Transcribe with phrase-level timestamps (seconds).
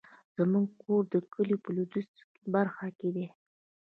[0.37, 3.27] زمونږ کور د کلي په لويديځه برخه کې ده